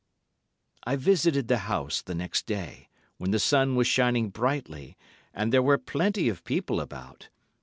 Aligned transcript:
I 0.83 0.95
visited 0.95 1.47
the 1.47 1.59
house 1.69 2.01
the 2.01 2.15
next 2.15 2.47
day, 2.47 2.89
when 3.17 3.29
the 3.29 3.37
sun 3.37 3.75
was 3.75 3.85
shining 3.85 4.31
brightly 4.31 4.97
and 5.31 5.53
there 5.53 5.61
were 5.61 5.77
plenty 5.77 6.27
of 6.27 6.43
people 6.43 6.81
about. 6.81 7.29